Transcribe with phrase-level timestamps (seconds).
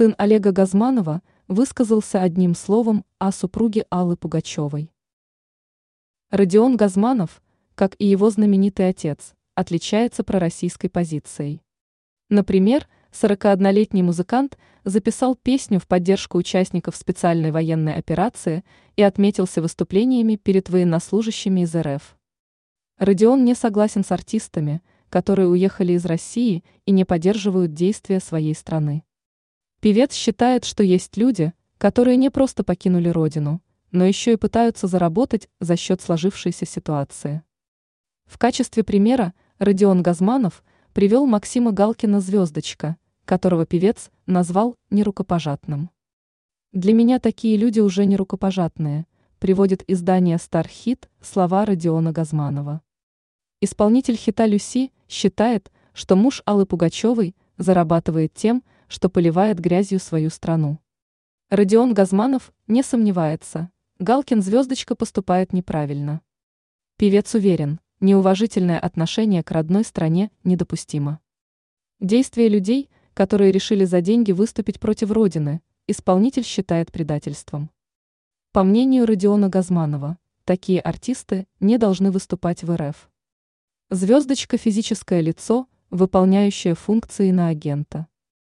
[0.00, 4.90] Сын Олега Газманова высказался одним словом о супруге Аллы Пугачевой.
[6.30, 7.42] Родион Газманов,
[7.74, 11.60] как и его знаменитый отец, отличается пророссийской позицией.
[12.30, 18.64] Например, 41-летний музыкант записал песню в поддержку участников специальной военной операции
[18.96, 22.16] и отметился выступлениями перед военнослужащими из РФ.
[22.96, 24.80] Родион не согласен с артистами,
[25.10, 29.04] которые уехали из России и не поддерживают действия своей страны.
[29.80, 35.48] Певец считает, что есть люди, которые не просто покинули родину, но еще и пытаются заработать
[35.58, 37.42] за счет сложившейся ситуации.
[38.26, 45.88] В качестве примера Родион Газманов привел Максима Галкина «Звездочка», которого певец назвал нерукопожатным.
[46.72, 49.06] «Для меня такие люди уже не рукопожатные»,
[49.38, 52.82] приводит издание «Стархит» слова Родиона Газманова.
[53.62, 60.80] Исполнитель хита «Люси» считает, что муж Аллы Пугачевой зарабатывает тем, что поливает грязью свою страну.
[61.48, 66.20] Родион Газманов не сомневается, Галкин звездочка поступает неправильно.
[66.96, 71.20] Певец уверен, неуважительное отношение к родной стране недопустимо.
[72.00, 77.70] Действия людей, которые решили за деньги выступить против Родины, исполнитель считает предательством.
[78.52, 83.10] По мнению Родиона Газманова, такие артисты не должны выступать в РФ.
[83.90, 88.06] Звездочка– физическое лицо, выполняющее функции на агента.